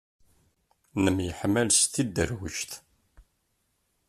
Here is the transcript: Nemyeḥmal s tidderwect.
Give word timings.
Nemyeḥmal 1.03 1.69
s 1.79 1.81
tidderwect. 1.93 2.71